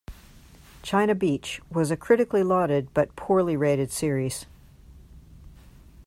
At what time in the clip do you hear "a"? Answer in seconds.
1.91-1.95